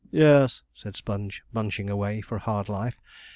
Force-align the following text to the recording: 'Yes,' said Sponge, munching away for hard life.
'Yes,' 0.09 0.63
said 0.73 0.97
Sponge, 0.97 1.43
munching 1.53 1.87
away 1.87 2.21
for 2.21 2.39
hard 2.39 2.67
life. 2.69 2.97